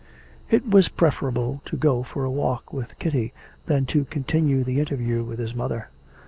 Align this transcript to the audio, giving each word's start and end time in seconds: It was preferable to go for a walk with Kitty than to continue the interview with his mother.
It 0.49 0.67
was 0.67 0.89
preferable 0.89 1.61
to 1.65 1.77
go 1.77 2.01
for 2.01 2.23
a 2.23 2.31
walk 2.31 2.73
with 2.73 2.97
Kitty 2.97 3.33
than 3.67 3.85
to 3.85 4.03
continue 4.05 4.63
the 4.63 4.79
interview 4.79 5.23
with 5.23 5.37
his 5.37 5.53
mother. 5.53 5.89